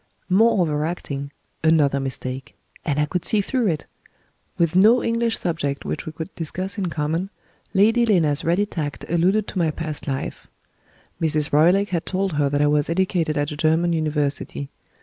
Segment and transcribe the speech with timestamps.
[0.29, 1.29] More over acting!
[1.63, 2.55] Another mistake!
[2.83, 3.85] And I could see through it!
[4.57, 7.29] With no English subject which we could discuss in common,
[7.75, 10.47] Lady Lena's ready tact alluded to my past life.
[11.21, 11.53] Mrs.
[11.53, 14.71] Roylake had told her that I was educated at a German University.